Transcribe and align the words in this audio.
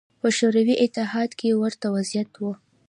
په 0.21 0.27
شوروي 0.37 0.75
اتحاد 0.85 1.29
کې 1.39 1.47
هم 1.51 1.57
ورته 1.63 1.85
وضعیت 1.95 2.31
و. 2.39 2.45